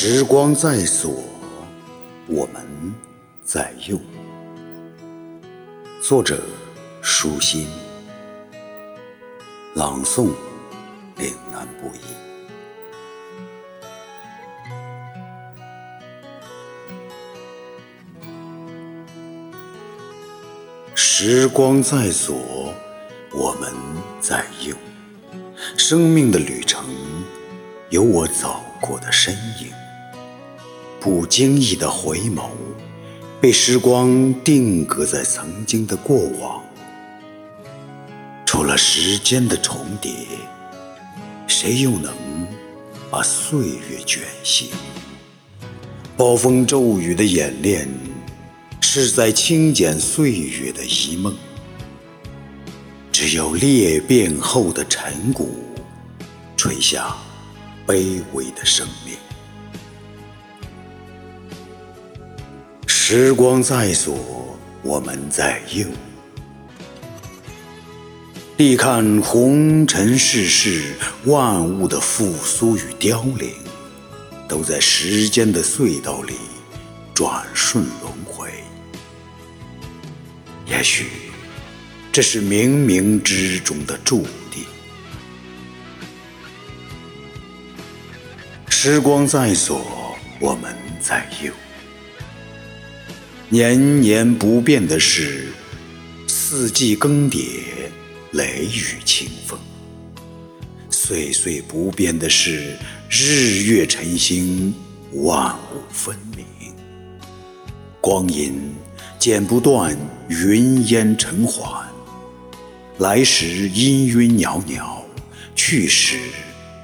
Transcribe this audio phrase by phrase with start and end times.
[0.00, 1.10] 时光在左，
[2.28, 2.94] 我们
[3.42, 3.98] 在右。
[6.00, 6.40] 作者：
[7.02, 7.66] 舒心，
[9.74, 10.30] 朗诵：
[11.16, 11.98] 岭南布衣。
[20.94, 22.72] 时光在左，
[23.32, 23.72] 我们
[24.20, 24.76] 在右。
[25.76, 26.84] 生命的旅程，
[27.90, 29.72] 有我走过的身影。
[31.00, 32.50] 不经意的回眸，
[33.40, 36.62] 被时光定格在曾经的过往。
[38.44, 40.12] 除了时间的重叠，
[41.46, 42.12] 谁又能
[43.10, 44.70] 把岁月卷醒？
[46.16, 47.88] 暴风骤雨的演练，
[48.80, 51.32] 是在清减岁月的一梦。
[53.12, 55.50] 只有裂变后的尘谷，
[56.56, 57.14] 垂下
[57.86, 59.14] 卑微的生命。
[63.10, 65.86] 时光在左，我们在右。
[68.58, 70.92] 历看红尘世事，
[71.24, 73.50] 万物的复苏与凋零，
[74.46, 76.34] 都在时间的隧道里
[77.14, 78.50] 转瞬轮回。
[80.66, 81.06] 也许，
[82.12, 84.66] 这是冥冥之中的注定。
[88.68, 89.80] 时光在左，
[90.38, 91.50] 我们在右。
[93.50, 95.46] 年年不变的是
[96.26, 97.62] 四季更迭，
[98.32, 99.58] 雷雨清风；
[100.90, 102.76] 岁岁不变的是
[103.08, 104.74] 日月晨星，
[105.12, 106.44] 万物分明。
[108.02, 108.74] 光阴
[109.18, 109.96] 剪不断
[110.28, 111.86] 云烟尘寰，
[112.98, 115.02] 来时阴云袅袅，
[115.54, 116.18] 去时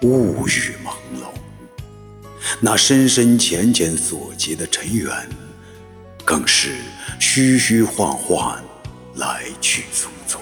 [0.00, 1.28] 雾雨朦胧。
[2.60, 5.12] 那深深浅浅所结的尘缘。
[6.26, 6.78] 更是
[7.20, 8.60] 虚虚幻幻，
[9.14, 10.40] 来去匆匆。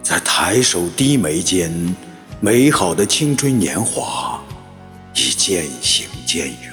[0.00, 1.72] 在抬手低眉间，
[2.38, 4.40] 美好的青春年华
[5.12, 6.72] 已渐行渐远。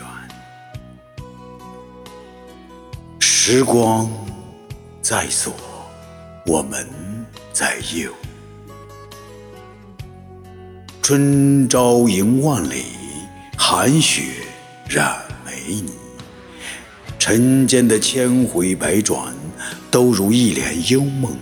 [3.19, 4.07] 时光
[5.01, 5.51] 在左，
[6.45, 6.87] 我们
[7.51, 8.13] 在右。
[11.01, 12.85] 春朝迎万里，
[13.57, 14.33] 寒雪
[14.87, 15.93] 染梅泥。
[17.29, 19.35] 尘间的千回百转，
[19.91, 21.35] 都如一帘幽梦。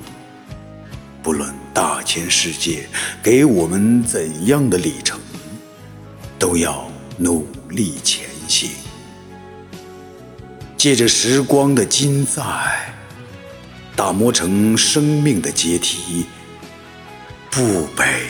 [1.22, 2.88] 不论大千世界
[3.22, 5.20] 给我们怎样的里程，
[6.40, 8.72] 都要努力前行。
[10.76, 12.42] 借着时光的金在，
[13.96, 16.26] 打磨成生命的阶梯，
[17.52, 17.62] 不
[17.96, 18.24] 卑。